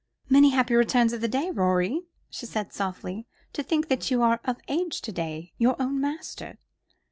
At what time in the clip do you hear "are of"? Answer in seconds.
4.23-4.57